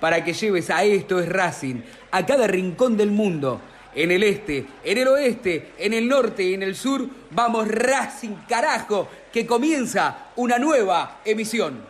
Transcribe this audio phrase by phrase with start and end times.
[0.00, 3.60] para que lleves a Esto es Racing a cada rincón del mundo.
[3.94, 8.36] En el este, en el oeste, en el norte y en el sur, vamos Racing
[8.48, 11.89] carajo, que comienza una nueva emisión.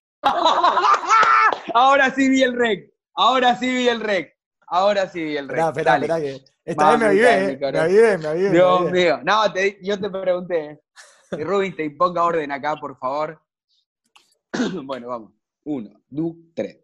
[1.73, 2.91] Ahora sí vi el rec.
[3.15, 4.35] Ahora sí vi el rec.
[4.67, 5.59] Ahora sí vi el rec.
[5.67, 8.51] Espera, espera, espera, que esta vez me avivé, me avivé, me avivé.
[8.51, 9.19] Dios mío.
[9.23, 9.43] No,
[9.81, 10.81] yo te pregunté.
[11.33, 13.41] Y Rubinstein, ponga orden acá, por favor.
[14.83, 15.31] bueno, vamos.
[15.63, 16.81] Uno, dos, tres.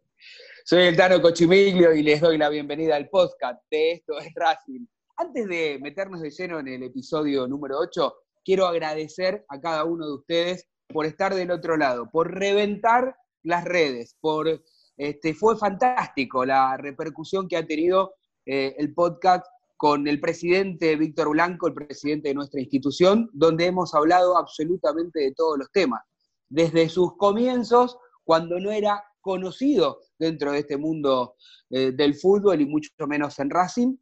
[0.64, 4.86] Soy el Tano Cochimiglio y les doy la bienvenida al podcast de Esto es Racing.
[5.18, 8.16] Antes de meternos de lleno en el episodio número 8,
[8.46, 13.64] quiero agradecer a cada uno de ustedes por estar del otro lado, por reventar las
[13.64, 14.62] redes, por
[14.98, 18.16] este, fue fantástico la repercusión que ha tenido
[18.46, 19.46] eh, el podcast
[19.78, 25.34] con el presidente Víctor Blanco, el presidente de nuestra institución, donde hemos hablado absolutamente de
[25.34, 26.02] todos los temas,
[26.50, 31.36] desde sus comienzos, cuando no era conocido dentro de este mundo
[31.70, 33.96] eh, del fútbol y mucho menos en Racing,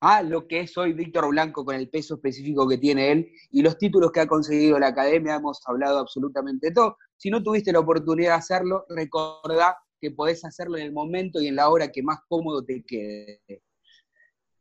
[0.00, 3.62] a lo que es hoy Víctor Blanco con el peso específico que tiene él y
[3.62, 6.96] los títulos que ha conseguido la academia, hemos hablado absolutamente de todo.
[7.18, 11.48] Si no tuviste la oportunidad de hacerlo, recordá que podés hacerlo en el momento y
[11.48, 13.62] en la hora que más cómodo te quede.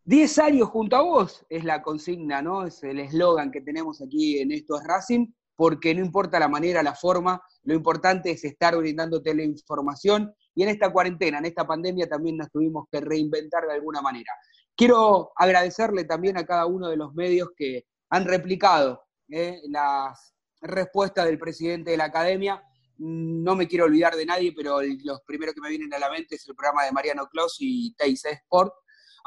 [0.03, 2.66] Diez años junto a vos es la consigna, ¿no?
[2.66, 6.81] Es el eslogan que tenemos aquí en Esto es Racing, porque no importa la manera,
[6.81, 11.68] la forma, lo importante es estar brindándote la información y en esta cuarentena, en esta
[11.68, 14.31] pandemia también nos tuvimos que reinventar de alguna manera.
[14.75, 19.59] Quiero agradecerle también a cada uno de los medios que han replicado ¿eh?
[19.69, 22.62] las respuestas del presidente de la academia.
[22.97, 26.35] No me quiero olvidar de nadie, pero los primeros que me vienen a la mente
[26.35, 28.73] es el programa de Mariano Claus y Teis Sport,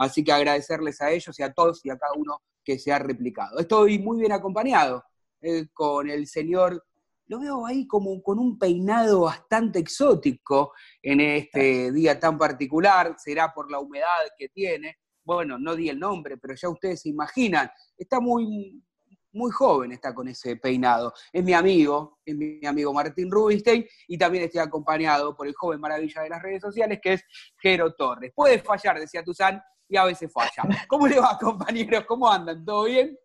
[0.01, 2.99] Así que agradecerles a ellos y a todos y a cada uno que se ha
[2.99, 3.59] replicado.
[3.59, 5.05] Estoy muy bien acompañado
[5.43, 6.83] eh, con el señor,
[7.27, 10.73] lo veo ahí como con un peinado bastante exótico
[11.03, 14.06] en este día tan particular, será por la humedad
[14.38, 14.97] que tiene.
[15.23, 18.83] Bueno, no di el nombre, pero ya ustedes se imaginan, está muy,
[19.32, 21.12] muy joven está con ese peinado.
[21.32, 25.81] Es mi amigo, es mi amigo Martín Rubinstein y también estoy acompañado por el joven
[25.81, 27.25] maravilla de las redes sociales que es
[27.59, 28.32] Jero Torres.
[28.35, 30.62] Puede fallar, decía Tuzán, y a veces falla.
[30.88, 32.05] ¿Cómo le va, compañeros?
[32.06, 32.65] ¿Cómo andan?
[32.65, 33.19] ¿Todo bien?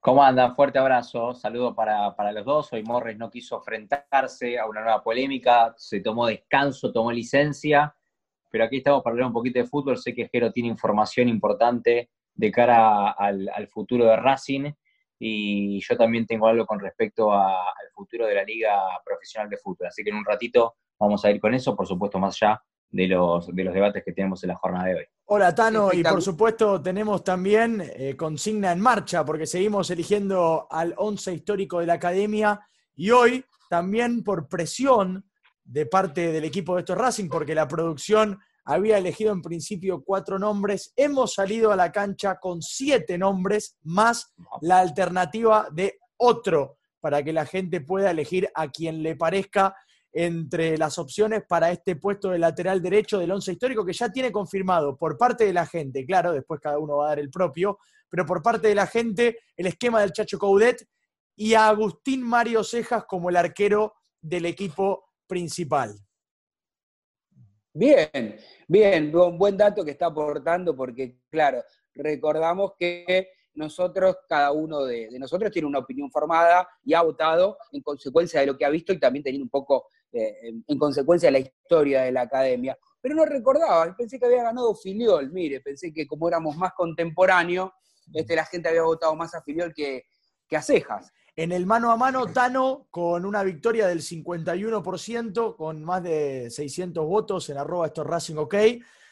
[0.00, 0.54] ¿Cómo andan?
[0.54, 2.72] Fuerte abrazo, saludo para, los dos.
[2.72, 7.94] Hoy Morris no quiso enfrentarse a una nueva polémica, se tomó descanso, tomó licencia,
[8.50, 9.98] pero aquí estamos para hablar un poquito de fútbol.
[9.98, 14.72] Sé que Jero tiene información importante de cara al, futuro de Racing
[15.18, 19.88] y yo también tengo algo con respecto al futuro de la Liga Profesional de Fútbol.
[19.88, 23.06] Así que en un ratito vamos a ir con eso, por supuesto, más allá de
[23.06, 25.04] los, de los debates que tenemos en la jornada de hoy.
[25.26, 30.94] Hola Tano, y por supuesto tenemos también eh, consigna en marcha, porque seguimos eligiendo al
[30.96, 32.60] once histórico de la academia
[32.94, 35.28] y hoy también por presión
[35.64, 38.38] de parte del equipo de estos Racing, porque la producción
[38.68, 44.34] había elegido en principio cuatro nombres, hemos salido a la cancha con siete nombres, más
[44.60, 49.74] la alternativa de otro, para que la gente pueda elegir a quien le parezca
[50.12, 54.30] entre las opciones para este puesto de lateral derecho del once histórico que ya tiene
[54.30, 57.78] confirmado por parte de la gente, claro, después cada uno va a dar el propio,
[58.10, 60.86] pero por parte de la gente el esquema del Chacho Coudet
[61.34, 65.98] y a Agustín Mario Cejas como el arquero del equipo principal.
[67.72, 68.36] Bien,
[68.66, 71.62] bien, un buen dato que está aportando porque, claro,
[71.94, 77.82] recordamos que nosotros, cada uno de, nosotros tiene una opinión formada y ha votado en
[77.82, 81.32] consecuencia de lo que ha visto y también teniendo un poco eh, en, consecuencia de
[81.32, 82.78] la historia de la academia.
[83.00, 87.70] Pero no recordaba, pensé que había ganado Filiol, mire, pensé que como éramos más contemporáneos,
[88.14, 90.04] este, la gente había votado más a Filiol que,
[90.48, 91.12] que a Cejas.
[91.38, 97.06] En el mano a mano, Tano con una victoria del 51%, con más de 600
[97.06, 98.56] votos en arroba esto Racing OK.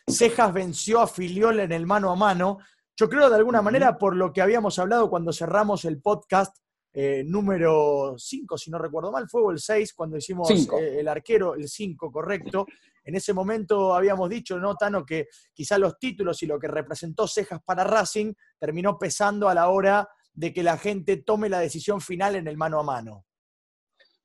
[0.08, 2.58] Cejas venció a Filiol en el mano a mano.
[2.96, 6.56] Yo creo de alguna manera por lo que habíamos hablado cuando cerramos el podcast
[6.92, 11.54] eh, número 5, si no recuerdo mal, fue el 6 cuando hicimos eh, el arquero,
[11.54, 12.66] el 5, correcto.
[13.04, 17.28] En ese momento habíamos dicho, ¿no, Tano, que quizá los títulos y lo que representó
[17.28, 22.00] Cejas para Racing terminó pesando a la hora de que la gente tome la decisión
[22.00, 23.24] final en el mano a mano.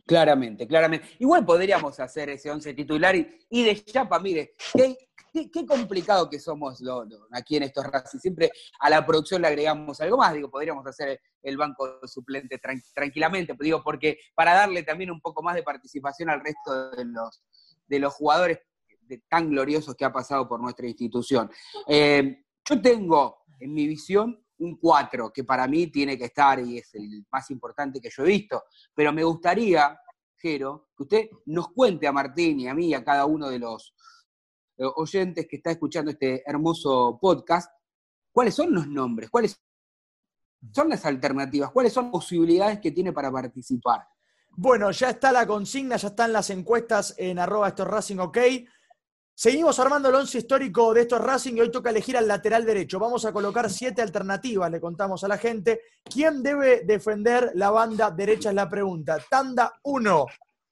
[0.05, 1.07] Claramente, claramente.
[1.19, 6.83] Igual podríamos hacer ese 11 titular y, de chapa, mire, qué, complicado que somos
[7.31, 8.19] aquí en estos Racing.
[8.19, 10.33] Siempre a la producción le agregamos algo más.
[10.33, 12.59] Digo, podríamos hacer el banco suplente
[12.93, 13.55] tranquilamente.
[13.57, 17.41] Digo, porque para darle también un poco más de participación al resto de los,
[17.87, 18.59] de los jugadores
[19.29, 21.49] tan gloriosos que ha pasado por nuestra institución.
[21.87, 26.77] Eh, yo tengo en mi visión un 4, que para mí tiene que estar y
[26.77, 28.63] es el más importante que yo he visto.
[28.93, 29.99] Pero me gustaría,
[30.37, 33.59] Jero, que usted nos cuente a Martín y a mí y a cada uno de
[33.59, 33.93] los
[34.77, 37.71] eh, oyentes que está escuchando este hermoso podcast,
[38.31, 39.59] cuáles son los nombres, cuáles
[40.71, 44.07] son las alternativas, cuáles son las posibilidades que tiene para participar.
[44.51, 48.37] Bueno, ya está la consigna, ya están las encuestas en arroba esto Racing OK.
[49.43, 52.99] Seguimos armando el once histórico de estos Racing y hoy toca elegir al lateral derecho.
[52.99, 55.81] Vamos a colocar siete alternativas, le contamos a la gente.
[56.03, 58.49] ¿Quién debe defender la banda derecha?
[58.49, 59.17] Es la pregunta.
[59.27, 60.25] Tanda 1.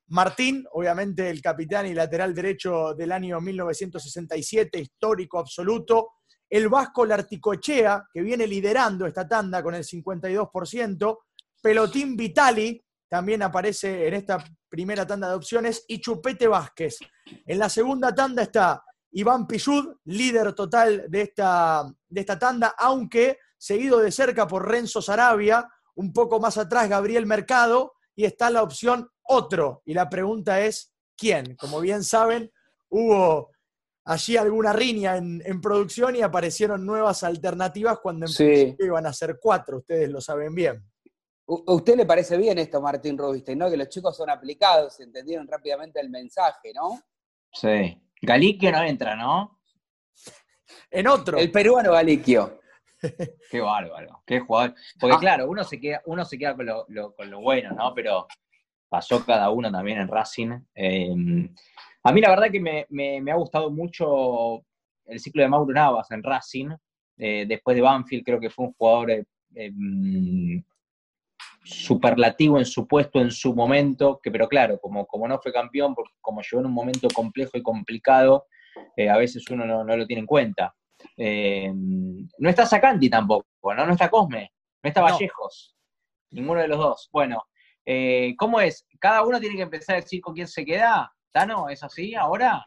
[0.10, 6.10] Martín, obviamente el capitán y lateral derecho del año 1967, histórico absoluto.
[6.48, 11.18] El Vasco Larticochea, que viene liderando esta tanda con el 52%.
[11.60, 17.00] Pelotín Vitali, también aparece en esta primera tanda de opciones, y Chupete Vázquez.
[17.46, 23.40] En la segunda tanda está Iván Pillud, líder total de esta, de esta tanda, aunque
[23.58, 28.64] seguido de cerca por Renzo Sarabia, un poco más atrás Gabriel Mercado, y está la
[28.64, 29.82] opción otro.
[29.86, 31.56] Y la pregunta es, ¿quién?
[31.56, 32.52] Como bien saben,
[32.90, 33.52] hubo
[34.06, 39.38] allí alguna riña en, producción y aparecieron nuevas alternativas cuando en principio iban a ser
[39.40, 40.84] cuatro, ustedes lo saben bien.
[41.68, 43.70] ¿A usted le parece bien esto, Martín Rubinstein, no?
[43.70, 47.02] Que los chicos son aplicados, entendieron rápidamente el mensaje, ¿no?
[47.52, 48.00] Sí.
[48.22, 49.60] Galiquio no entra, ¿no?
[50.92, 51.38] En otro.
[51.38, 52.60] El peruano Galiquio.
[53.50, 54.76] Qué bárbaro, qué jugador.
[55.00, 55.20] Porque ah.
[55.20, 57.94] claro, uno se queda, uno se queda con lo, con lo bueno, ¿no?
[57.96, 58.28] Pero
[58.90, 60.52] pasó cada uno también en Racing.
[60.76, 61.54] Em,
[62.04, 64.64] a mí la verdad que me, ha gustado mucho
[65.06, 66.70] el ciclo de Mauro Navas en Racing.
[67.18, 70.64] Eh, después de Banfield creo que fue un jugador eh, em,
[71.64, 75.96] superlativo en su puesto en su momento, que pero claro, como, como no fue campeón,
[76.22, 78.46] como llegó en un momento complejo y complicado,
[78.96, 80.74] eh, a veces uno no, lo tiene en cuenta.
[81.16, 83.86] Em, no está Sacanti tampoco, ¿no?
[83.86, 84.52] No está Cosme,
[84.84, 85.76] no está Vallejos,
[86.32, 87.10] ninguno de los dos.
[87.12, 87.44] Bueno,
[87.92, 88.86] eh, ¿Cómo es?
[89.00, 91.12] ¿Cada uno tiene que empezar a decir con quién se queda?
[91.32, 91.70] ¿Tano?
[91.70, 92.64] ¿Es así ahora?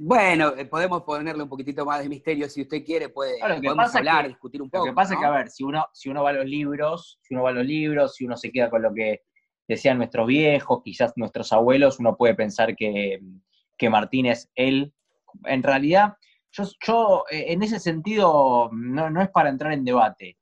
[0.00, 4.28] Bueno, eh, podemos ponerle un poquitito más de misterio si usted quiere, puede, podemos hablar,
[4.28, 4.86] discutir un poco.
[4.86, 7.18] Lo que pasa es que, a ver, si uno, si uno va a los libros,
[7.22, 9.22] si uno va a los libros, si uno se queda con lo que
[9.66, 13.20] decían nuestros viejos, quizás nuestros abuelos, uno puede pensar que,
[13.76, 14.92] que Martín es él.
[15.44, 16.14] En realidad,
[16.52, 20.38] yo, yo eh, en ese sentido no, no es para entrar en debate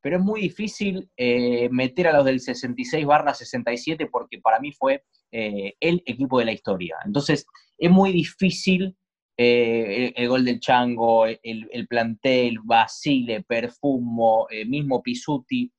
[0.00, 4.72] pero es muy difícil eh, meter a los del 66 barra 67 porque para mí
[4.72, 6.96] fue eh, el equipo de la historia.
[7.04, 7.46] Entonces,
[7.80, 8.96] es muy difícil
[9.36, 15.72] eh, el, gol del Chango, el, plantel, Basile, Perfumo, mismo Pisuti.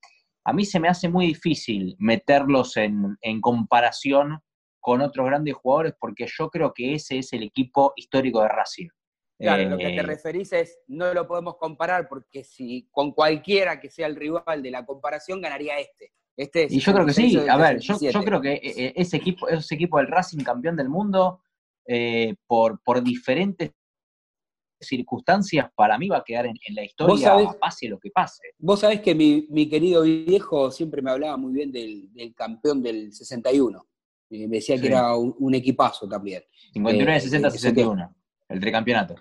[0.46, 4.40] a mí se me hace muy difícil meterlos en, en comparación
[4.82, 8.90] con otros grandes jugadores porque yo creo que ese es el equipo histórico de Racing.
[9.42, 13.80] Claro, lo que te Eh, referís es, no lo podemos comparar porque si con cualquiera
[13.80, 16.12] que sea el rival de la comparación ganaría este.
[16.38, 18.14] Este es Y yo creo que sí, 66 a ver, yo, 67.
[18.14, 21.42] yo creo que eh, eh, ese equipo, ese equipo del Racing campeón del mundo,
[21.88, 23.72] eh, por, por diferentes
[24.80, 28.42] circunstancias, para mí va a quedar en, en la historia, sabés- pase lo que pase.
[28.58, 32.82] Vos sabés que mi, mi querido viejo siempre me hablaba muy bien del, del campeón
[32.82, 33.86] del 61.
[34.32, 34.82] Eh, Me decía Sí.
[34.82, 36.44] que era un, un equipazo también.
[36.74, 38.16] 59, Eh, 60, eh, 61,
[38.50, 39.16] el tricampeonato.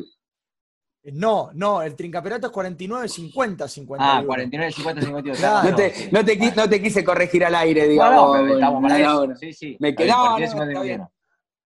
[1.13, 4.13] No, no, el trincampeonato es 49, 50, 51.
[4.21, 5.39] Ah, 49, 50, 52.
[5.39, 5.71] Claro.
[5.71, 6.09] No te, sí.
[6.13, 8.27] no, te, no te quise corregir al aire, No, digamos.
[8.37, 9.35] no, pero estamos para eso.
[9.37, 9.77] Sí, sí.
[9.81, 11.13] Me quedaba, 49, no,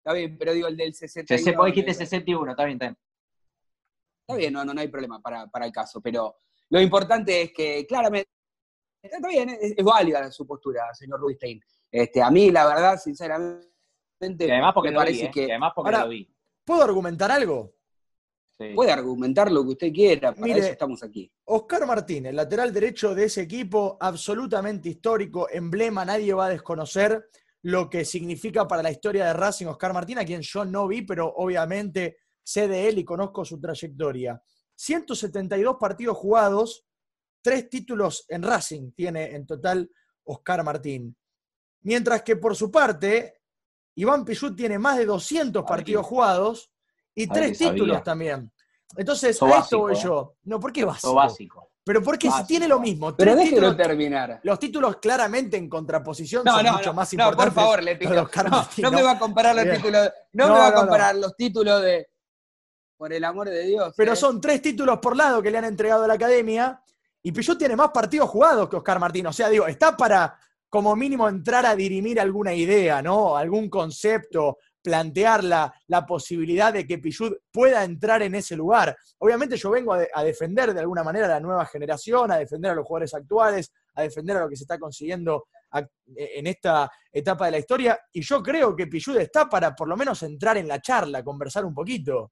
[0.04, 0.14] está 51.
[0.14, 1.38] Está bien, pero digo el del 61.
[1.38, 2.98] Se- se- vos dijiste eh, 61, está bien, está bien.
[4.28, 6.36] Está bien, no, no, no hay problema para, para el caso, pero
[6.70, 8.30] lo importante es que claramente,
[9.02, 11.62] está bien, es, es válida su postura, señor Rubinstein.
[11.92, 13.68] Este, a mí, la verdad, sinceramente,
[14.22, 16.34] Y además porque me lo vi, parece eh, que y además porque Ahora- lo vi.
[16.64, 17.74] ¿Puedo argumentar algo?
[18.58, 18.74] Sí.
[18.76, 21.32] puede argumentar lo que usted quiera, para Mire, eso estamos aquí.
[21.46, 27.28] Oscar Martínez, lateral derecho de ese equipo, absolutamente histórico, emblema, nadie va a desconocer
[27.64, 31.04] lo que significa para la historia de Racing Oscar Martínez, a quien yo no vi,
[31.04, 34.42] pero obviamente sé de él y conozco su trayectoria.
[34.76, 36.86] 172 partidos jugados,
[37.42, 39.90] tres títulos en Racing tiene en total
[40.24, 41.16] Oscar Martín.
[41.84, 43.42] Mientras que por su parte,
[43.96, 46.72] Iván Pichut tiene más de 200 ver, partidos jugados
[47.14, 48.52] y tres títulos también.
[48.98, 50.00] Entonces, a esto básico, voy ¿eh?
[50.02, 50.36] yo.
[50.44, 51.14] No, ¿por qué básico?
[51.14, 51.71] Básico.
[51.84, 54.40] Pero porque si tiene lo mismo, Pero tres déjelo títulos, terminar.
[54.44, 57.54] los títulos claramente en contraposición No, son no, mucho no, más no, por importantes.
[57.56, 58.14] favor, le pido.
[58.14, 61.36] No, Martín, no me va a comparar los títulos, no, me va a comparar los
[61.36, 62.08] títulos de,
[62.98, 63.94] por el amor de Dios.
[63.98, 64.16] Pero ¿eh?
[64.16, 66.80] son tres títulos por lado que le han entregado a la academia
[67.24, 69.26] y Pillot tiene más partidos jugados que Oscar Martín.
[69.26, 70.38] O sea, digo, está para
[70.70, 73.36] como mínimo entrar a dirimir alguna idea, ¿no?
[73.36, 78.96] Algún concepto, plantear la, la posibilidad de que Pillud pueda entrar en ese lugar.
[79.20, 82.38] Obviamente yo vengo a, de- a defender de alguna manera a la nueva generación, a
[82.38, 85.86] defender a los jugadores actuales, a defender a lo que se está consiguiendo a-
[86.16, 88.00] en esta etapa de la historia.
[88.12, 91.64] Y yo creo que Pillud está para por lo menos entrar en la charla, conversar
[91.66, 92.32] un poquito.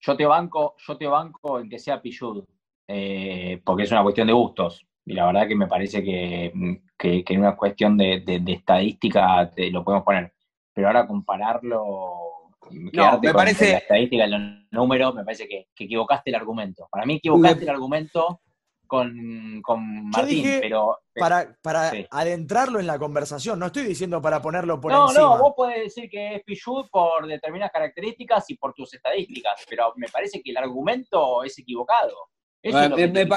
[0.00, 2.44] Yo te banco, yo te banco el que sea Pillud,
[2.88, 4.86] eh, porque es una cuestión de gustos.
[5.06, 6.52] Y la verdad que me parece que,
[6.98, 10.33] que, en una cuestión de, de- de estadística te lo podemos poner.
[10.74, 12.50] Pero ahora compararlo,
[12.92, 14.40] quedarte me con parece- la estadística los
[14.72, 16.88] números, me parece que, que equivocaste el argumento.
[16.90, 18.40] Para mí equivocaste Me- el argumento
[18.86, 20.98] con, con Martín, dije pero...
[21.16, 22.04] Para, para Sí.
[22.10, 25.22] adentrarlo en la conversación, no estoy diciendo para ponerlo por no, encima.
[25.24, 29.92] no, vos podés decir que es Pillud por determinadas características y por tus estadísticas, pero
[29.96, 32.14] me parece que el argumento es equivocado.
[32.62, 33.30] Eso es me- me.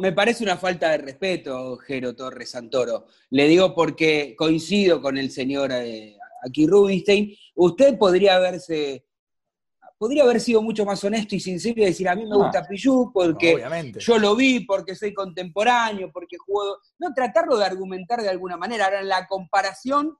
[0.00, 3.06] Me parece una falta de respeto, Jero Torres Santoro.
[3.30, 7.34] Le digo porque coincido con el señor eh, aquí Rubinstein.
[7.54, 9.06] Usted podría haberse,
[9.98, 12.38] podría haber sido mucho más honesto y sincero y decir, a mí me Ah.
[12.38, 14.00] gusta Pichu porque Obviamente.
[14.00, 16.78] yo lo vi, porque soy contemporáneo, porque juego...
[16.98, 18.86] No, tratarlo de argumentar de alguna manera.
[18.86, 20.16] Ahora, en la comparación,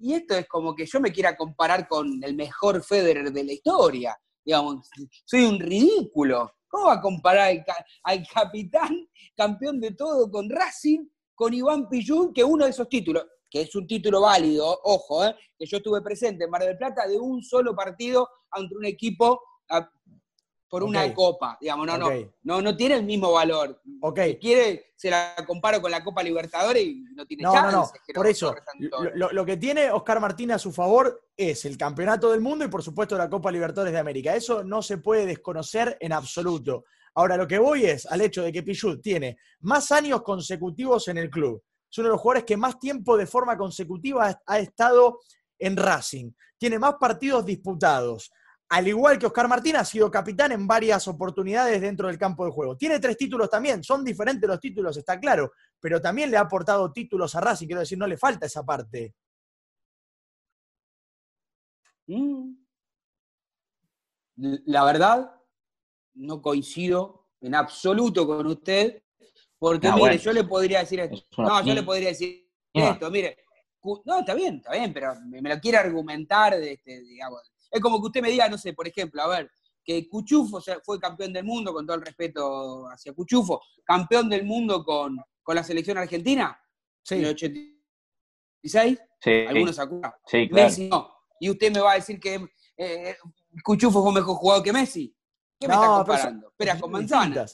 [0.00, 3.52] y esto es como que yo me quiera comparar con el mejor Federer de la
[3.52, 4.18] historia.
[4.44, 4.88] Digamos,
[5.24, 6.52] soy un ridículo.
[6.68, 11.88] ¿Cómo va a comparar al, ca- al capitán, campeón de todo con Racing, con Iván
[11.88, 15.78] Pillún, que uno de esos títulos, que es un título válido, ojo, eh, que yo
[15.78, 19.40] estuve presente en Mar del Plata, de un solo partido ante un equipo
[20.68, 22.10] por una copa, digamos, no, no,
[22.42, 23.80] no, no tiene el mismo valor.
[24.02, 24.20] Ok.
[24.26, 27.74] Si quiere, se la comparo con la Copa Libertadores y no tiene No, chance.
[27.74, 27.90] no.
[28.14, 28.54] Por eso,
[29.14, 32.82] lo que tiene Oscar Martínez a su favor es el campeonato del mundo y, por
[32.82, 34.36] supuesto, la Copa Libertadores de América.
[34.36, 36.84] Eso no se puede desconocer en absoluto.
[37.14, 41.16] Ahora, lo que voy es al hecho de que Pichut tiene más años consecutivos en
[41.16, 41.62] el club.
[41.90, 45.20] Es uno de los jugadores que más tiempo de forma consecutiva ha- estado
[45.58, 46.32] en Racing.
[46.58, 48.30] Tiene más partidos disputados.
[48.70, 52.50] Al igual que Oscar Martínez, ha sido capitán en varias oportunidades dentro del campo de
[52.50, 52.76] juego.
[52.76, 56.92] Tiene tres títulos también, son diferentes los títulos, está claro, pero también le ha aportado
[56.92, 59.14] títulos a Racing, quiero decir, no le falta esa parte.
[62.06, 62.52] Mm.
[64.66, 65.34] La verdad,
[66.14, 69.02] no coincido en absoluto con usted,
[69.58, 70.16] porque Ah, mire, bueno.
[70.20, 71.16] yo le podría decir esto.
[71.42, 73.36] No, yo le podría decir esto, mire.
[74.04, 77.40] No, está bien, está bien, pero me, me lo quiere argumentar, de este, digamos.
[77.70, 79.50] Es como que usted me diga, no sé, por ejemplo, a ver,
[79.84, 84.84] que Cuchufo fue campeón del mundo, con todo el respeto hacia Cuchufo, campeón del mundo
[84.84, 86.60] con, con la selección argentina
[87.10, 87.46] en el Sí,
[88.64, 90.12] 86, Sí, algunos acuerdan.
[90.26, 90.68] sí, claro.
[90.68, 91.10] Messi no.
[91.40, 92.46] Y usted me va a decir que
[92.76, 93.16] eh,
[93.64, 95.14] Cuchufo fue mejor jugador que Messi.
[95.58, 96.48] ¿Qué me está comparando?
[96.48, 97.46] Espera con manzana.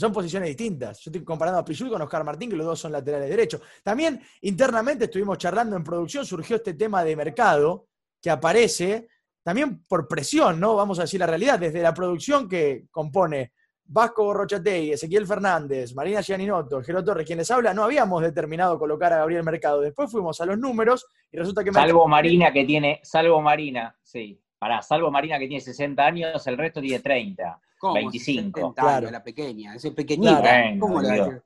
[0.00, 0.98] Son posiciones distintas.
[1.00, 3.60] Yo estoy comparando a Pichul con Oscar Martín, que los dos son laterales derechos.
[3.82, 7.86] También internamente estuvimos charlando en producción, surgió este tema de mercado
[8.20, 9.08] que aparece
[9.42, 10.74] también por presión, ¿no?
[10.74, 13.52] Vamos a decir la realidad, desde la producción que compone
[13.84, 19.12] Vasco Rochatei, Ezequiel Fernández, Marina Gianinotto, Jero Torres, quien les habla, no habíamos determinado colocar
[19.12, 19.82] a Gabriel Mercado.
[19.82, 21.72] Después fuimos a los números y resulta que...
[21.72, 24.40] Salvo Marina que tiene, salvo Marina, sí.
[24.58, 27.94] Pará, salvo Marina que tiene 60 años, el resto tiene 30, ¿Cómo?
[27.94, 28.60] 25.
[28.60, 28.96] 70 Claro.
[28.98, 30.40] años, la pequeña, es pequeñita.
[30.42, 31.42] Claro.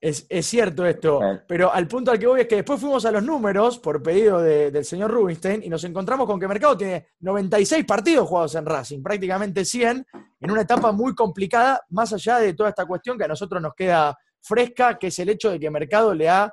[0.00, 3.12] Es, es cierto esto, pero al punto al que voy es que después fuimos a
[3.12, 7.06] los números por pedido de- del señor Rubinstein y nos encontramos con que Mercado tiene
[7.20, 10.04] 96 partidos jugados en Racing, prácticamente 100,
[10.40, 13.74] en una etapa muy complicada, más allá de toda esta cuestión que a nosotros nos
[13.76, 16.52] queda fresca, que es el hecho de que Mercado le ha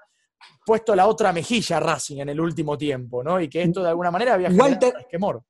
[0.63, 3.41] puesto la otra mejilla a Racing en el último tiempo, ¿no?
[3.41, 5.43] Y que esto de alguna manera había generado Walter- un resquemor.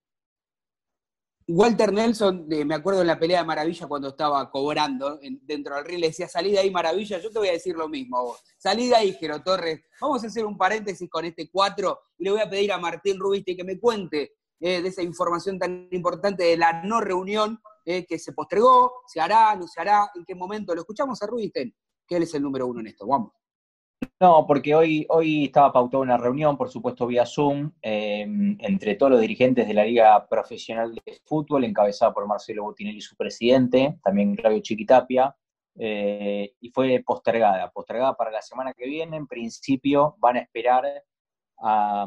[1.51, 5.75] Walter Nelson, eh, me acuerdo en la pelea de Maravilla cuando estaba cobrando en- dentro
[5.75, 8.20] del ring, le decía, salí de ahí Maravilla, yo te voy a decir lo mismo
[8.20, 8.39] a vos.
[8.60, 9.82] Salí de ahí, Jero Torres.
[10.00, 13.20] Vamos a hacer un paréntesis con este 4 y le voy a pedir a Martín
[13.20, 18.06] Rubiste que me cuente eh, de esa información tan importante de la no reunión eh,
[18.06, 20.75] que se postergó, se hará, no se hará, en qué momento.
[20.75, 21.74] Lo escuchamos a Rubiste,
[22.06, 23.08] que él es el número uno en esto.
[23.08, 23.32] Vamos.
[24.22, 28.22] No, porque hoy, hoy estaba pautada una reunión, por supuesto vía Zoom, eh,
[28.60, 33.15] entre todos los dirigentes de la Liga Profesional de Fútbol, encabezada por Marcelo Botinelli, su
[33.15, 35.36] presidente, también Claudio Chiquitapia,
[35.77, 39.15] eh, y fue postergada, postergada para la semana que viene.
[39.15, 40.86] En principio van a esperar
[41.58, 42.06] a,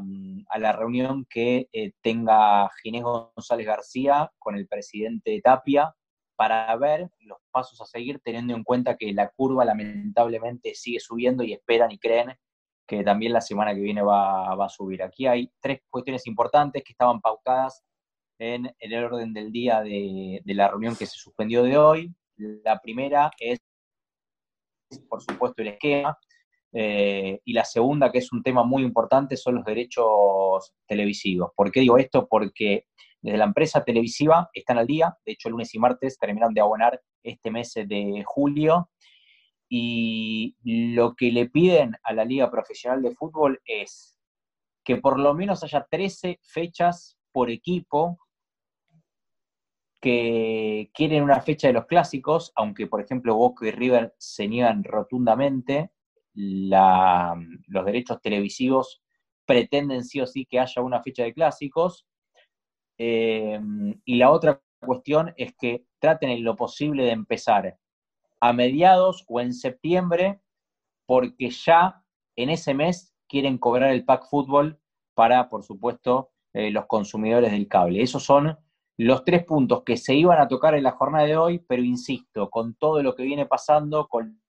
[0.48, 5.94] a la reunión que eh, tenga Ginés González García con el presidente Tapia
[6.42, 11.44] para ver los pasos a seguir, teniendo en cuenta que la curva lamentablemente sigue subiendo
[11.44, 12.34] y esperan y creen
[12.84, 15.04] que también la semana que viene va, va a subir.
[15.04, 17.84] Aquí hay tres cuestiones importantes que estaban pautadas
[18.40, 22.12] en el orden del día de, la reunión que se suspendió de hoy.
[22.36, 23.60] La primera es,
[25.08, 26.18] por supuesto, el esquema.
[26.72, 31.52] eh, y la segunda, que es un tema muy importante, son los derechos televisivos.
[31.54, 32.26] ¿Por qué digo esto?
[32.26, 32.86] Porque
[33.22, 37.00] desde la empresa televisiva están al día, de hecho lunes y martes terminaron de abonar
[37.22, 38.90] este mes de julio,
[39.74, 44.18] y lo que le piden a la Liga Profesional de Fútbol es
[44.84, 48.18] que por lo menos haya 13 fechas por equipo
[50.00, 54.84] que quieren una fecha de los clásicos, aunque por ejemplo Boca y River se niegan
[54.84, 55.92] rotundamente,
[56.34, 59.02] los derechos televisivos
[59.46, 62.06] pretenden sí o sí que haya una fecha de clásicos,
[63.04, 63.60] eh,
[64.04, 67.76] y la otra cuestión es que traten en lo posible de empezar
[68.40, 70.40] a mediados o en septiembre,
[71.04, 72.04] porque ya
[72.36, 74.78] en ese mes quieren cobrar el pack fútbol
[75.14, 78.02] para, por supuesto, eh, los consumidores del cable.
[78.02, 78.56] Esos son
[78.96, 82.50] los tres puntos que se iban a tocar en la jornada de hoy, pero insisto,
[82.50, 84.40] con todo lo que viene pasando, con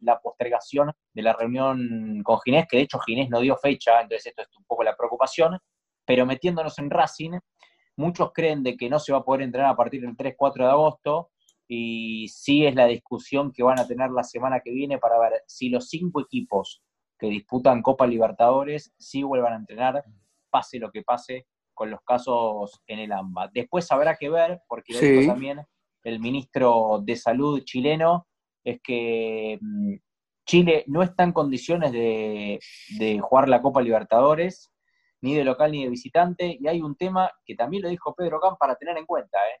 [0.00, 4.26] la postergación de la reunión con Ginés, que de hecho Ginés no dio fecha, entonces
[4.26, 5.58] esto es un poco la preocupación,
[6.04, 7.38] pero metiéndonos en Racing,
[7.96, 10.70] muchos creen de que no se va a poder entrenar a partir del 3-4 de
[10.70, 11.30] agosto,
[11.68, 15.42] y sí es la discusión que van a tener la semana que viene para ver
[15.46, 16.82] si los cinco equipos
[17.18, 20.04] que disputan Copa Libertadores sí vuelvan a entrenar,
[20.50, 23.50] pase lo que pase con los casos en el AMBA.
[23.54, 25.06] Después habrá que ver, porque lo Sí.
[25.12, 25.62] dijo también
[26.04, 28.26] el ministro de Salud chileno,
[28.64, 29.94] es que mm,
[30.44, 32.58] Chile no está en condiciones de,
[32.98, 34.71] de jugar la Copa Libertadores,
[35.22, 38.40] ni de local ni de visitante, y hay un tema que también lo dijo Pedro
[38.40, 39.60] Camp para tener en cuenta, ¿eh?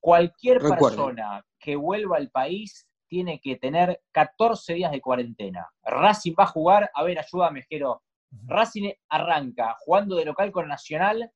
[0.00, 5.66] Cualquier persona que vuelva al país tiene que tener 14 días de cuarentena.
[5.82, 8.02] Racing va a jugar, a ver, ayúdame, Jero.
[8.46, 11.30] Racing arranca jugando de local con Nacional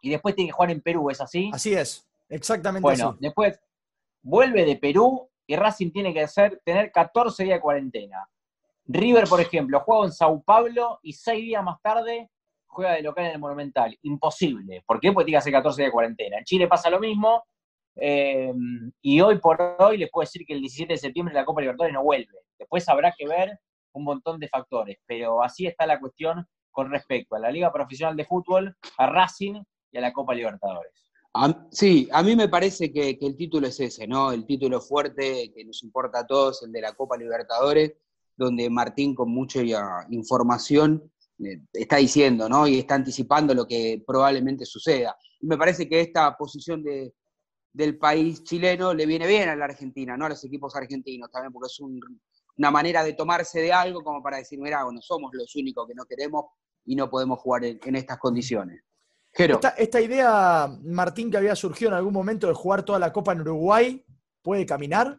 [0.00, 1.50] y después tiene que jugar en Perú, ¿es así?
[1.52, 3.18] Así es, exactamente Bueno, así.
[3.20, 3.60] después
[4.22, 8.26] vuelve de Perú y Racing tiene que hacer, tener 14 días de cuarentena.
[8.86, 12.30] River, por ejemplo, juega en Sao Paulo y seis días más tarde
[12.74, 13.96] juega de local en el Monumental.
[14.02, 14.82] Imposible.
[14.86, 15.12] ¿Por qué?
[15.12, 16.38] Porque tiene que hacer 14 días de cuarentena.
[16.38, 17.44] En Chile pasa lo mismo.
[17.96, 18.52] eh,
[19.00, 21.94] y hoy por hoy les puedo decir que el 17 de septiembre la Copa Libertadores
[21.94, 22.32] no vuelve.
[22.58, 23.58] Después habrá que ver
[23.92, 24.98] un montón de factores.
[25.06, 29.62] Pero así está la cuestión con respecto a la Liga Profesional de Fútbol, a Racing
[29.92, 30.92] y a la Copa Libertadores.
[31.70, 34.30] Sí, a mí me parece que, que el título es ese, ¿no?
[34.32, 37.94] El título fuerte que nos importa a todos, el de la Copa Libertadores,
[38.36, 39.60] donde Martín con mucha
[40.10, 41.12] información
[41.72, 42.66] está diciendo, ¿no?
[42.66, 45.16] Y está anticipando lo que probablemente suceda.
[45.40, 47.12] Y me parece que esta posición de,
[47.72, 50.26] del país chileno le viene bien a la Argentina, ¿no?
[50.26, 52.00] A los equipos argentinos también, porque es un-
[52.56, 55.94] una manera de tomarse de algo como para decir, mira, bueno, somos los únicos que
[55.94, 56.44] no queremos
[56.84, 58.80] y no podemos jugar en, estas condiciones.
[59.32, 59.54] Jero.
[59.54, 63.32] Esta, esta idea, Martín, que había surgido en algún momento de jugar toda la Copa
[63.32, 64.06] en Uruguay,
[64.40, 65.18] ¿puede caminar?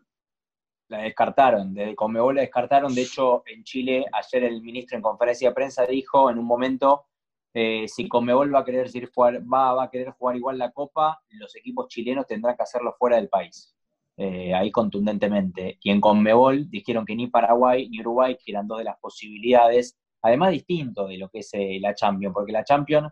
[0.87, 2.93] La descartaron, desde Conmebol la descartaron.
[2.93, 7.05] De hecho, en Chile, ayer el ministro en conferencia de prensa dijo en un momento,
[7.53, 11.21] eh, si Conmebol va a querer jugar, va, va, a querer jugar igual la Copa,
[11.29, 13.75] los equipos chilenos tendrán que hacerlo fuera del país.
[14.17, 15.77] Eh, ahí contundentemente.
[15.81, 19.97] Y en Conmebol dijeron que ni Paraguay ni Uruguay, que eran dos de las posibilidades,
[20.21, 23.11] además distinto de lo que es eh, la Champions, porque la Champions,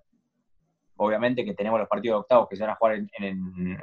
[0.96, 3.80] obviamente que tenemos los partidos de octavos que se van a jugar en,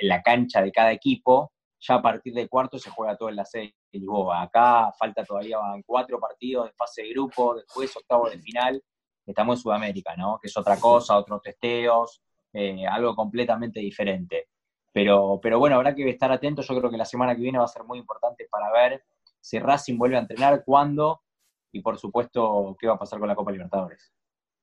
[0.00, 3.44] la, cancha de cada equipo, ya a partir del cuarto se juega todo en la
[3.44, 4.42] sede de Lisboa.
[4.42, 8.82] Acá falta todavía cuatro partidos de fase de grupo, después octavo de final.
[9.26, 10.38] Estamos en Sudamérica, ¿no?
[10.40, 14.48] Que es otra cosa, otros testeos, eh, algo completamente diferente.
[14.92, 16.66] Pero, pero bueno, habrá que estar atentos.
[16.66, 19.04] Yo creo que la semana que viene va a ser muy importante para ver
[19.40, 21.22] si Racing vuelve a entrenar, cuándo
[21.70, 24.12] y por supuesto qué va a pasar con la Copa Libertadores.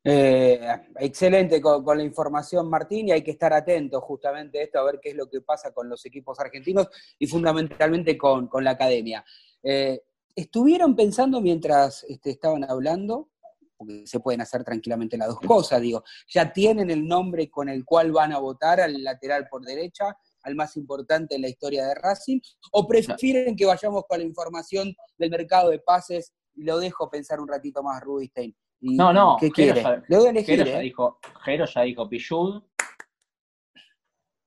[0.07, 0.59] Eh,
[0.99, 4.99] excelente con, la información, Martín, y hay que estar atentos justamente a esto, a ver
[5.01, 9.25] qué es lo que pasa con los equipos argentinos y fundamentalmente con, la academia.
[9.63, 10.03] Eh,
[10.35, 13.31] ¿Estuvieron pensando mientras este, estaban hablando?
[13.75, 17.83] Porque se pueden hacer tranquilamente las dos cosas, digo, ya tienen el nombre con el
[17.83, 21.95] cual van a votar al lateral por derecha, al más importante en la historia de
[21.95, 22.39] Racing,
[22.73, 27.49] o prefieren que vayamos con la información del mercado de pases lo dejo pensar un
[27.49, 28.55] ratito más, Rubinstein
[28.93, 29.37] no, no.
[29.39, 29.83] ¿Qué quiere?
[30.07, 30.57] Le doy a elegir.
[30.57, 30.83] Jero, ya ¿eh?
[30.83, 32.63] dijo, Jero ya dijo Pillud.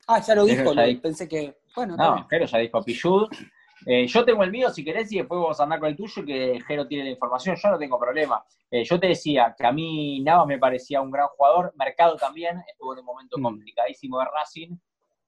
[0.06, 0.72] Ah, ya lo dijo,
[1.02, 1.58] pensé que.
[1.74, 3.28] Bueno, no, Jero ya dijo Pillud.
[3.86, 6.24] Eh, yo tengo el mío si querés y después vamos a andar con el tuyo,
[6.24, 8.44] que Jero tiene la información, yo no tengo problema.
[8.70, 12.62] Eh, yo te decía que a mí Navas me parecía un gran jugador, Mercado también,
[12.68, 13.42] estuvo en un momento mm.
[13.42, 14.76] complicadísimo de Racing,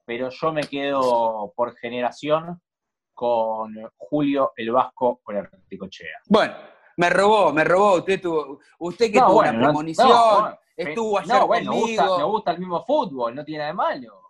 [0.05, 2.61] pero yo me quedo por generación
[3.14, 6.18] con Julio el Vasco por el Ricochea.
[6.27, 6.55] Bueno,
[7.00, 7.96] me robó, me robó.
[7.96, 12.58] Usted tuvo, usted que tuvo una premonición, estuvo ayer bueno, Me gusta, me gusta el
[12.58, 14.20] mismo fútbol, no tiene nada de malo.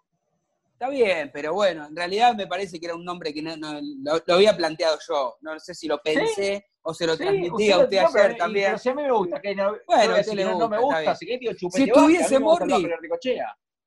[0.72, 4.34] Está bien, pero bueno, en realidad me parece que era un nombre que no, lo,
[4.34, 5.36] había planteado yo.
[5.40, 8.66] No sé si lo pensé o se lo transmití a usted ayer también.
[8.66, 11.14] Pero si a mí me gusta, que no, bueno, usted le gusta, no me gusta,
[11.16, 12.86] si, si estuviese Morris,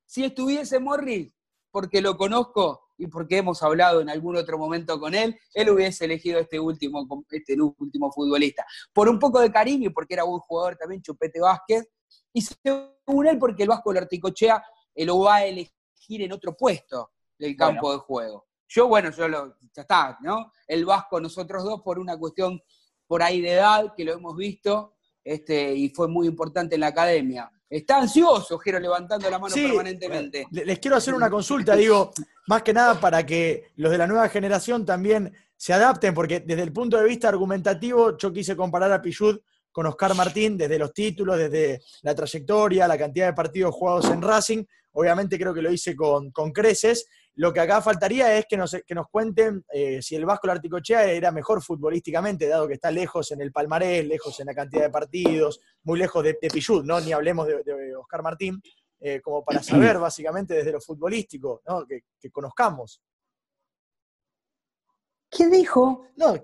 [0.05, 1.33] si estuviese Morris,
[1.71, 6.05] porque lo conozco, y porque hemos hablado en algún otro momento con él, él hubiese
[6.05, 8.65] elegido este último, este último futbolista.
[8.93, 11.85] Por un poco de cariño porque era buen jugador también, Chupete Vázquez,
[12.31, 14.63] y según él porque el Vasco lo articochea,
[14.95, 18.47] él lo va a elegir en otro puesto del campo de juego.
[18.69, 20.51] Yo, bueno, yo lo, ya está, ¿no?
[20.65, 22.61] El Vasco, nosotros dos, por una cuestión
[23.05, 26.87] por ahí de edad, que lo hemos visto, este, y fue muy importante en la
[26.87, 27.51] academia.
[27.69, 30.47] Está ansioso, Jero, levantando la mano permanentemente.
[30.51, 32.11] Les quiero hacer una consulta, digo,
[32.47, 36.63] más que nada para que los de la nueva generación también se adapten, porque desde
[36.63, 39.39] el punto de vista argumentativo, yo quise comparar a Pichud
[39.71, 44.21] con Oscar Martín desde los títulos, desde la trayectoria, la cantidad de partidos jugados en
[44.21, 44.63] Racing.
[44.91, 48.77] Obviamente creo que lo hice con, con creces, lo que acá faltaría es que nos,
[48.85, 53.31] que nos cuenten eh, si el Vasco Larticochea era mejor futbolísticamente, dado que está lejos
[53.31, 57.01] en el palmarés, lejos en la cantidad de partidos, muy lejos de, de ¿no?
[57.01, 58.61] Ni hablemos de, Oscar Martín,
[59.05, 61.85] eh, como para saber básicamente desde lo futbolístico, ¿no?
[61.85, 63.01] que, conozcamos.
[65.29, 66.07] ¿Qué dijo?
[66.15, 66.35] No,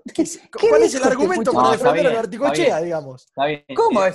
[0.68, 3.32] ¿cuál es el argumento para defender a Larticochea, digamos?
[3.74, 4.14] ¿Cómo es?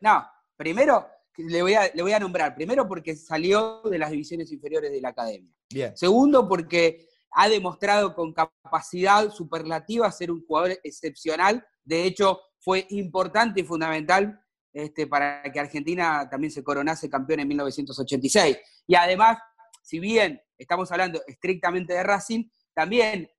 [0.00, 2.54] No, primero, le voy, a, le voy a nombrar.
[2.54, 5.52] Primero porque salió de las divisiones inferiores de la academia.
[5.68, 5.94] Bien.
[5.96, 11.66] Segundo porque ha demostrado con capacidad superlativa ser un jugador excepcional.
[11.84, 14.40] De hecho, fue importante y fundamental
[14.76, 18.58] este, para que Argentina también se coronase campeón en 1986.
[18.86, 19.38] Y además,
[19.82, 23.30] si bien estamos hablando estrictamente de Racing, también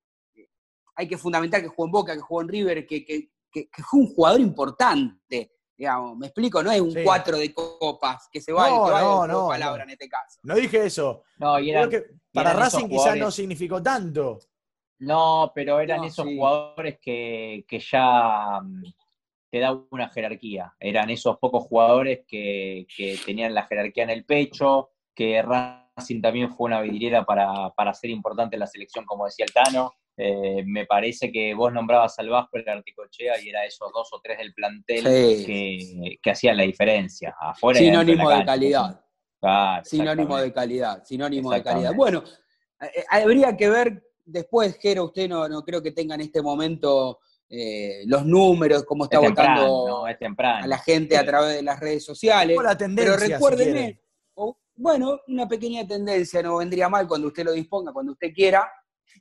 [0.95, 4.13] hay que fundamentar que jugó en Boca, que jugó en River, que, que fue un
[4.13, 9.21] jugador importante Digamos, me explico, no es un cuatro de copas que se va, no,
[9.21, 10.39] que no, palabra en este caso.
[10.41, 11.21] No dije eso.
[11.37, 14.39] No, y que para Racing quizás no significó tanto.
[14.99, 18.83] No, pero eran esos jugadores que, ya mm,
[19.57, 20.73] te da una jerarquía.
[20.79, 22.85] Eran esos pocos jugadores que,
[23.25, 28.11] tenían la jerarquía en el pecho, que Racing también fue una vidriera para, para ser
[28.11, 29.93] importante en la selección, como decía el Tano.
[30.15, 34.19] Eh, me parece que vos nombrabas al Vasco el Articochea y era esos dos o
[34.21, 37.35] tres del plantel que, hacían la diferencia.
[37.39, 39.01] Afuera sinónimo de, calidad.
[39.83, 41.93] sinónimo de calidad, sinónimo de calidad.
[41.95, 42.23] Bueno,
[42.81, 47.19] eh, habría que ver después, Jero, usted no, no creo que tenga en este momento
[47.49, 52.57] eh, los números, cómo está votando a la gente a través de las redes sociales.
[52.95, 54.01] pero recuérdeme,
[54.75, 58.69] bueno, una pequeña tendencia no vendría mal cuando usted lo disponga, cuando usted quiera.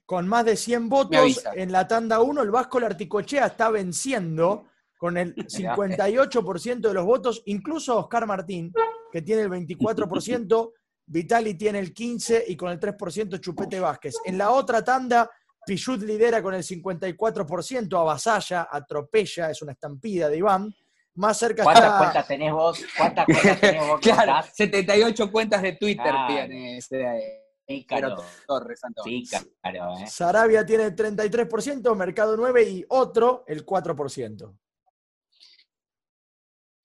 [0.05, 4.67] Con más de 100 votos en la tanda 1, el Vasco Larticochea está venciendo
[4.99, 8.73] con el 58% de los votos, incluso Oscar Martín,
[9.11, 10.73] que tiene el 24%,
[11.07, 14.17] Vitali tiene el 15% y con el 3% Chupete Vázquez.
[14.25, 15.31] En la otra tanda,
[15.67, 20.73] Pichut lidera con el 54%, avasalla, atropella, es una estampida de Iván.
[21.17, 21.99] Más cerca ¿Cuántas está.
[21.99, 22.85] cuentas tenés vos?
[22.97, 24.01] ¿Cuántas cuentas tenés vos?
[24.01, 24.55] Claro, estás?
[24.57, 26.27] 78 cuentas de Twitter Claro.
[26.29, 28.09] tiene este eh, Pícaro.
[28.17, 28.81] Pero Torres.
[29.03, 30.07] Pícaro, eh.
[30.07, 34.57] Sarabia tiene el 33%, Mercado 9 y otro el 4%.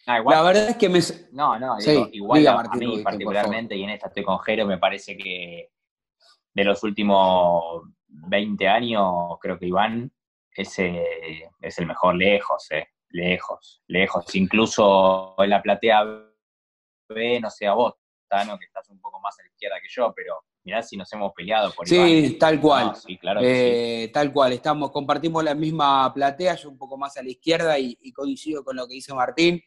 [0.07, 0.99] Ah, igual- La verdad es que me.
[1.33, 4.39] No, no, Sí, igual diga, a, Martín a mí particularmente, y en esta estoy con
[4.39, 5.69] Jero, me parece que
[6.53, 10.11] de los últimos 20 años, creo que Iván
[10.55, 14.35] es, es el mejor lejos, eh, lejos, lejos.
[14.35, 16.03] Incluso en la platea
[17.09, 17.95] B, no sé a vos,
[18.27, 21.11] Tano, que estás un poco más a la izquierda que yo, pero mirá si nos
[21.13, 22.07] hemos peleado por Iván.
[22.07, 22.37] Sí, eh.
[22.39, 22.87] tal cual.
[22.87, 23.47] No, sí, claro sí.
[23.47, 27.77] Eh, Tal cual, estamos, compartimos la misma platea, yo un poco más a la izquierda
[27.79, 29.61] y, y coincido con lo que dice Martín,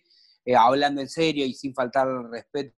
[0.44, 2.74] eh, hablando en serio y sin faltar el respeto,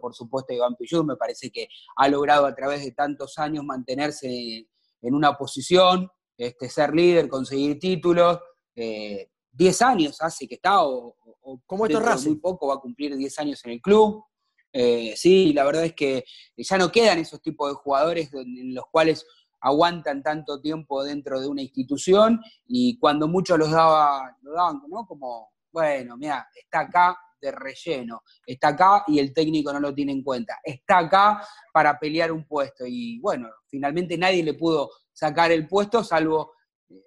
[0.00, 3.64] por supuesto, a Iván Pillú, me parece que ha logrado a través de tantos años
[3.64, 4.66] mantenerse
[5.04, 8.38] en una posición, este, ser líder, conseguir títulos,
[8.74, 12.30] eh, 10 años hace que está, o, o- Como esto Racing.
[12.30, 14.24] muy poco va a cumplir 10 años en el club.
[14.72, 16.24] Eh, sí, la verdad es que
[16.56, 19.24] ya no quedan esos tipos de jugadores en en los cuales
[19.60, 25.06] aguantan tanto tiempo dentro de una institución y cuando muchos los daba, lo daban ¿no?
[25.06, 30.12] como, bueno, mira, está acá de relleno, está acá y el técnico no lo tiene
[30.12, 32.84] en cuenta, está acá para pelear un puesto.
[32.86, 36.52] Y bueno, finalmente nadie le pudo sacar el puesto salvo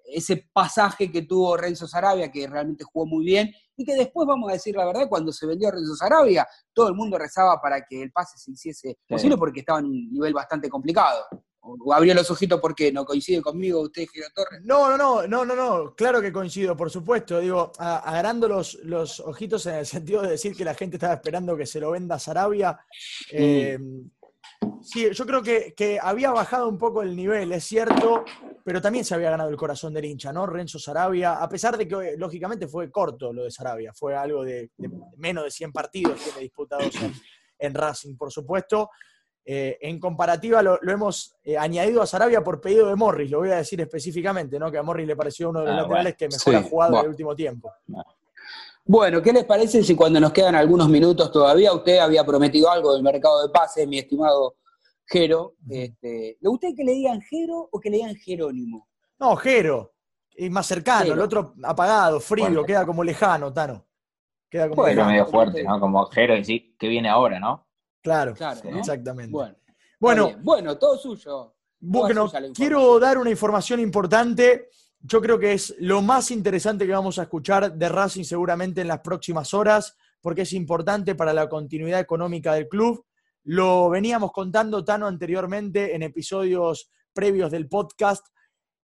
[0.04, 4.50] ese pasaje que tuvo Renzo Sarabia, que realmente jugó muy bien, y que después, vamos
[4.50, 8.02] a decir la verdad, cuando se vendió Renzo Sarabia, todo el mundo rezaba para que
[8.02, 11.24] el pase se hiciese posible porque estaba en un nivel bastante complicado.
[11.60, 14.60] O abrió los ojitos porque no coincide conmigo usted, Giro Torres.
[14.64, 17.40] No, no, no, no, no, no, claro que coincido, por supuesto.
[17.40, 21.14] Digo, a- agarrando los, los ojitos en el sentido de decir que la gente estaba
[21.14, 22.78] esperando que se lo venda Sarabia.
[23.32, 23.78] eh,
[24.82, 28.24] sí, yo creo que, que había bajado un poco el nivel, es cierto,
[28.64, 30.46] pero también se había ganado el corazón del hincha, ¿no?
[30.46, 34.70] Renzo Sarabia, a pesar de que lógicamente fue corto lo de Sarabia, fue algo de,
[34.76, 37.12] de menos de 100 partidos tiene disputados en,
[37.58, 38.90] en Racing, por supuesto.
[39.50, 43.38] Eh, en comparativa lo, lo hemos eh, añadido a Sarabia por pedido de Morris, lo
[43.38, 44.70] voy a decir específicamente, ¿no?
[44.70, 46.16] que a Morris le pareció uno de los Ah, laterales bueno.
[46.18, 47.72] que mejor Sí, ha jugado en el último tiempo.
[48.84, 52.92] Bueno, ¿qué les parece si cuando nos quedan algunos minutos todavía, usted había prometido algo
[52.92, 54.56] del mercado de pases, mi estimado
[55.06, 55.54] Jero?
[55.68, 58.86] Este, ¿Le gusta que le digan Jero o que le digan Jerónimo?
[59.18, 59.94] No, Jero,
[60.34, 61.14] es más cercano, Jero.
[61.14, 62.64] el otro apagado, frío, Bueno.
[62.64, 63.86] queda como lejano, Tano.
[64.50, 65.08] Queda como lejano.
[65.10, 65.80] medio fuerte, ¿no?
[65.80, 67.66] Como Jero y sí, que viene ahora, ¿no?
[68.02, 68.78] Claro, Claro, ¿no?
[68.78, 69.32] exactamente.
[69.32, 69.56] Bueno,
[70.00, 71.54] Bueno, bueno, todo suyo.
[71.80, 74.68] Bueno, quiero dar una información importante.
[75.00, 78.88] Yo creo que es lo más interesante que vamos a escuchar de Racing seguramente en
[78.88, 83.04] las próximas horas, porque es importante para la continuidad económica del club.
[83.44, 88.26] Lo veníamos contando Tano anteriormente en episodios previos del podcast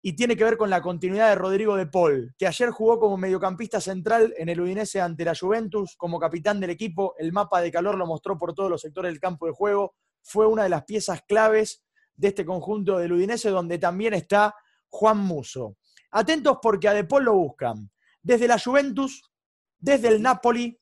[0.01, 3.17] y tiene que ver con la continuidad de Rodrigo de Paul, que ayer jugó como
[3.17, 7.13] mediocampista central en el Udinese ante la Juventus, como capitán del equipo.
[7.19, 9.95] El mapa de calor lo mostró por todos los sectores del campo de juego.
[10.23, 11.83] Fue una de las piezas claves
[12.15, 14.55] de este conjunto del Udinese, donde también está
[14.89, 15.77] Juan Muso.
[16.11, 17.89] Atentos porque a De Paul lo buscan
[18.23, 19.31] desde la Juventus,
[19.79, 20.79] desde el Napoli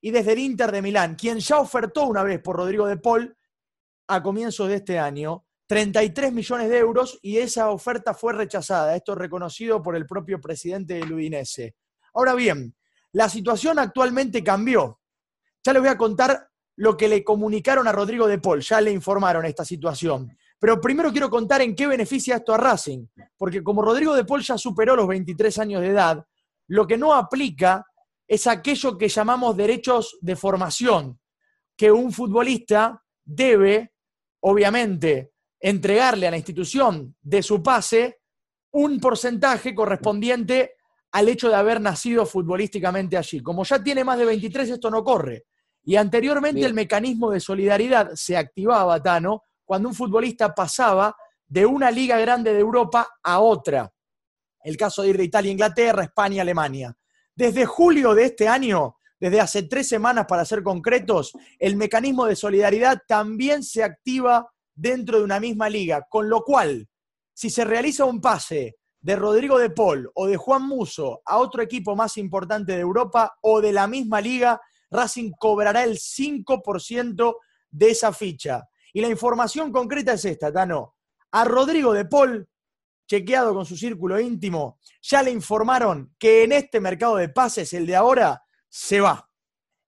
[0.00, 3.36] y desde el Inter de Milán, quien ya ofertó una vez por Rodrigo De Paul
[4.08, 8.94] a comienzos de este año 33 millones de euros y esa oferta fue rechazada.
[8.94, 11.74] Esto es reconocido por el propio presidente del Udinese.
[12.14, 12.74] Ahora bien,
[13.12, 15.00] la situación actualmente cambió.
[15.64, 18.92] Ya les voy a contar lo que le comunicaron a Rodrigo de Paul, ya le
[18.92, 20.36] informaron esta situación.
[20.58, 24.42] Pero primero quiero contar en qué beneficia esto a Racing, porque como Rodrigo de Paul
[24.42, 26.24] ya superó los 23 años de edad,
[26.68, 27.84] lo que no aplica
[28.26, 31.20] es aquello que llamamos derechos de formación,
[31.76, 33.92] que un futbolista debe,
[34.40, 38.20] obviamente, entregarle a la institución de su pase
[38.72, 40.74] un porcentaje correspondiente
[41.12, 43.40] al hecho de haber nacido futbolísticamente allí.
[43.40, 45.44] Como ya tiene más de 23, esto no corre.
[45.82, 46.68] Y anteriormente Bien.
[46.68, 51.16] el mecanismo de solidaridad se activaba, Tano, cuando un futbolista pasaba
[51.46, 53.90] de una liga grande de Europa a otra.
[54.62, 56.94] El caso de ir de Italia, Inglaterra, España, Alemania.
[57.34, 62.36] Desde julio de este año, desde hace tres semanas para ser concretos, el mecanismo de
[62.36, 66.88] solidaridad también se activa dentro de una misma liga, con lo cual,
[67.34, 71.62] si se realiza un pase de Rodrigo de Paul o de Juan Muso a otro
[71.62, 74.60] equipo más importante de Europa o de la misma liga,
[74.90, 77.36] Racing cobrará el 5%
[77.70, 78.62] de esa ficha.
[78.92, 80.94] Y la información concreta es esta, Tano.
[81.32, 82.48] A Rodrigo de Paul,
[83.08, 87.86] chequeado con su círculo íntimo, ya le informaron que en este mercado de pases, el
[87.86, 89.30] de ahora, se va.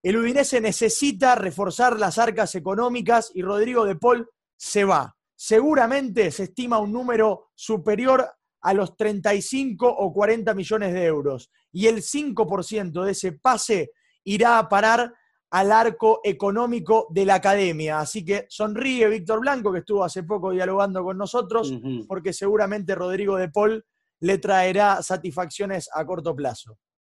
[0.03, 5.17] El Udinese necesita reforzar las arcas económicas y Rodrigo de Paul se va.
[5.35, 8.29] Seguramente se estima un número superior
[8.61, 11.51] a los 35 o 40 millones de euros.
[11.73, 13.93] Y el 5% de ese pase
[14.25, 15.15] irá a parar
[15.51, 18.01] al arco económico de la academia.
[18.01, 21.73] Así que sonríe Víctor Blanco, que estuvo hace poco dialogando con nosotros,
[22.07, 23.85] porque seguramente Rodrigo de Paul
[24.21, 26.79] le traerá satisfacciones a corto plazo.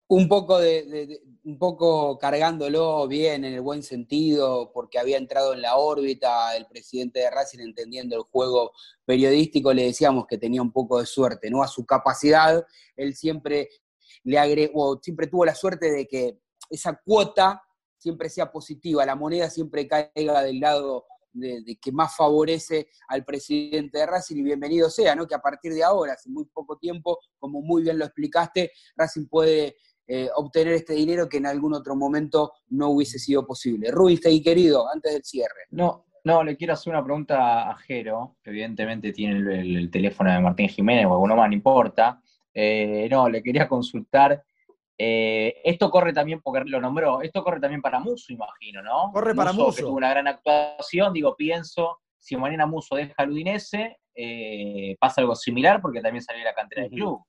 [0.10, 5.62] Un poco de, un poco cargándolo bien en el buen sentido, porque había entrado en
[5.62, 8.72] la órbita el presidente de Racing entendiendo el juego
[9.06, 11.62] periodístico, le decíamos que tenía un poco de suerte, ¿no?
[11.62, 13.69] A su capacidad, él siempre
[14.24, 16.39] le agregó, siempre tuvo la suerte de que
[16.72, 17.62] esa cuota
[17.95, 23.24] siempre sea positiva, la moneda siempre caiga del lado de, de que más favorece al
[23.26, 25.28] presidente de Racing y bienvenido sea, ¿no?
[25.28, 29.28] Que a partir de ahora, hace muy poco tiempo, como muy bien lo explicaste, Racing
[29.28, 29.76] puede
[30.12, 33.91] eh, obtener este dinero que en algún otro momento no hubiese sido posible.
[33.91, 35.67] Rubinstein, querido, antes del cierre.
[35.69, 39.91] No, no, le quiero hacer una pregunta a Jero, que evidentemente tiene el, el- el
[39.91, 42.19] teléfono de Martín Jiménez o alguno más, no importa.
[42.54, 44.43] Eh, no, le quería consultar.
[44.98, 49.12] eh, esto corre también, porque lo nombró, esto corre también para Muso, imagino, ¿no?
[49.13, 49.82] Corre para Que Musso.
[49.86, 55.36] tuvo una gran actuación, digo, pienso, si mañana Muso deja al Udinese, eh, pasa algo
[55.36, 57.22] similar porque también salió de la cantera del club.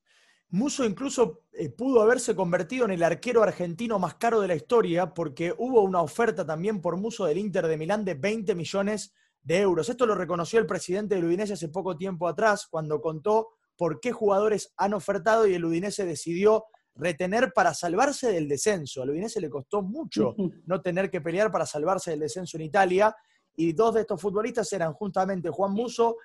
[0.53, 5.15] Muso incluso eh, pudo haberse convertido en el arquero argentino más caro de la historia
[5.15, 9.61] porque hubo una oferta también por Muso del Inter de Milán de 20 millones de
[9.61, 9.89] euros.
[9.89, 14.13] Esto lo reconoció el presidente del Udinese hace poco tiempo atrás cuando contó por qué
[14.13, 16.65] jugadores han ofertado y el Udinese decidió
[16.97, 19.03] retener para salvarse del descenso.
[19.03, 20.35] Al Udinese le costó mucho
[20.67, 23.15] no tener que pelear para salvarse del descenso en Italia
[23.55, 26.17] y dos de estos futbolistas eran justamente Juan Muso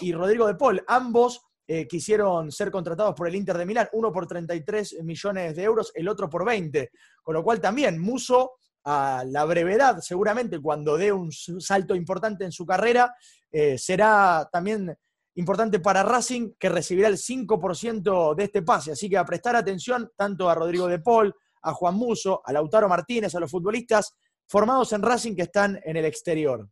[0.00, 0.82] y Rodrigo de Paul.
[0.86, 5.62] Ambos eh, quisieron ser contratados por el Inter de Milán, uno por 33 millones de
[5.62, 6.90] euros, el otro por 20.
[7.22, 8.52] Con lo cual también Muso,
[8.84, 13.14] a la brevedad, seguramente cuando dé un salto importante en su carrera,
[13.50, 14.94] eh, será también
[15.36, 18.92] importante para Racing, que recibirá el 5% de este pase.
[18.92, 22.88] Así que a prestar atención tanto a Rodrigo de Paul, a Juan Muso, a Lautaro
[22.88, 24.14] Martínez, a los futbolistas
[24.46, 26.68] formados en Racing que están en el exterior.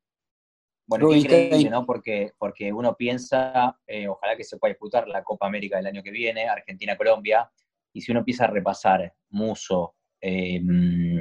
[0.93, 1.45] Bueno, qué Rubinstein.
[1.45, 1.87] increíble, ¿no?
[1.87, 6.03] Porque, porque uno piensa, eh, ojalá que se pueda disputar la Copa América del año
[6.03, 7.51] que viene, Argentina-Colombia,
[7.93, 11.19] y si uno empieza a repasar Muso, eh, mm,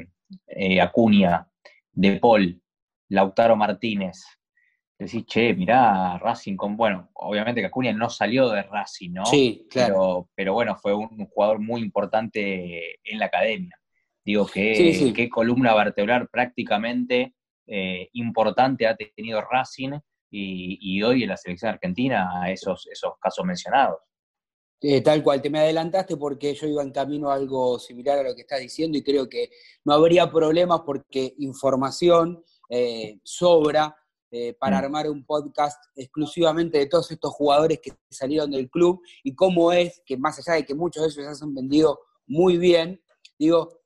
[0.47, 1.47] eh, Acuña,
[1.91, 2.61] De Paul,
[3.09, 4.23] Lautaro Martínez,
[4.97, 9.25] decís, che, mirá, Racing con, bueno, obviamente que Acuña no salió de Racing, ¿no?
[9.25, 9.93] Sí, claro.
[9.93, 13.75] Pero, pero bueno, fue un jugador muy importante en la academia.
[14.23, 17.33] Digo, que Sí, columna vertebral prácticamente
[17.73, 19.93] eh, importante ha tenido Racing
[20.29, 23.99] y, y hoy en la selección argentina a esos, esos casos mencionados.
[24.83, 28.23] Eh, tal cual, te me adelantaste porque yo iba en camino a algo similar a
[28.23, 29.51] lo que estás diciendo y creo que
[29.85, 33.95] no habría problemas porque información eh, sobra
[34.31, 34.83] eh, para Mm.
[34.83, 40.01] armar un podcast exclusivamente de todos estos jugadores que salieron del club y cómo es
[40.05, 42.99] que más allá de que muchos de ellos se han vendido muy bien,
[43.37, 43.81] digo,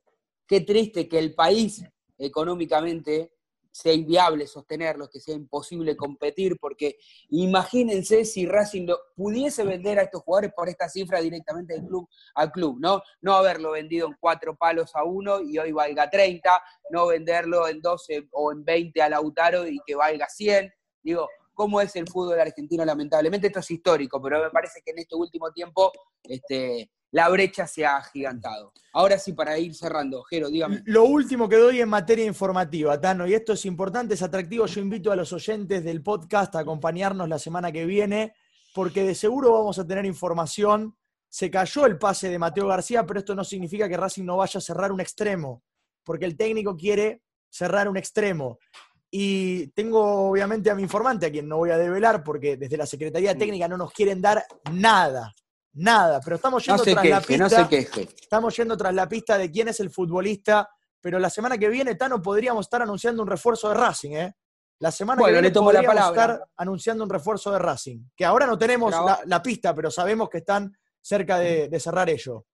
[0.48, 1.84] qué triste que el país
[2.18, 3.34] económicamente
[3.76, 6.98] sea inviable sostenerlos, que sea imposible competir, porque
[7.32, 12.08] imagínense si Racing lo, pudiese vender a estos jugadores por esta cifra directamente del club
[12.36, 13.02] al club, ¿no?
[13.20, 16.50] No haberlo vendido en cuatro palos a uno y hoy valga 30,
[16.92, 20.74] no venderlo en 12 o en 20 a Lautaro y que valga 100.
[21.04, 22.86] Digo, ¿cómo es el fútbol argentino?
[22.86, 25.92] Lamentablemente esto es histórico, pero me parece que en este último tiempo
[26.24, 28.74] este, la brecha se ha agigantado.
[28.92, 30.82] Ahora sí, para ir cerrando, Jero, dígame.
[30.84, 34.82] Lo último que doy en materia informativa, Tano, y esto es importante, es atractivo, yo
[34.82, 38.34] invito a los oyentes del podcast a acompañarnos la semana que viene,
[38.74, 40.94] porque de seguro vamos a tener información.
[41.30, 44.58] Se cayó el pase de Mateo García, pero esto no significa que Racing no vaya
[44.58, 45.64] a cerrar un extremo,
[46.04, 48.60] porque el técnico quiere cerrar un extremo.
[49.10, 52.86] Y tengo obviamente a mi informante, a quien no voy a develar, porque desde la
[52.86, 53.38] Secretaría.
[53.38, 55.34] Técnica no nos quieren dar nada,
[55.76, 57.38] nada, pero estamos yendo tras la pista.
[57.44, 58.02] no se queje.
[58.22, 61.96] Estamos yendo tras la pista de quién es el futbolista, pero la semana que viene,
[61.96, 64.36] Tano, podríamos estar anunciando un refuerzo de Racing, ¿eh?
[64.80, 66.34] La semana Bueno, que viene le tomo la podríamos palabra.
[66.34, 70.30] estar anunciando un refuerzo de Racing, que ahora no tenemos la, la pista, pero sabemos
[70.30, 72.46] que están cerca de, de cerrar ello.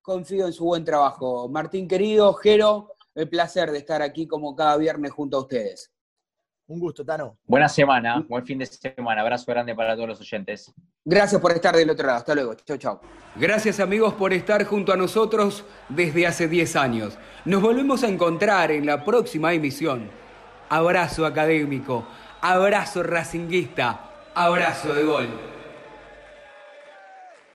[0.00, 1.48] Confío en su buen trabajo.
[1.50, 5.92] Martín querido, Jero, el placer de estar aquí como cada viernes junto a ustedes.
[6.70, 7.36] Un gusto, Tano.
[7.48, 10.72] Buena semana, buen fin de semana, abrazo grande para todos los oyentes.
[11.04, 12.18] Gracias por estar del otro lado.
[12.18, 12.54] Hasta luego.
[12.54, 13.00] Chau, chau.
[13.34, 17.18] Gracias amigos por estar junto a nosotros desde hace 10 años.
[17.44, 20.10] Nos volvemos a encontrar en la próxima emisión.
[20.68, 22.06] Abrazo académico,
[22.40, 25.28] abrazo racinguista, abrazo de gol.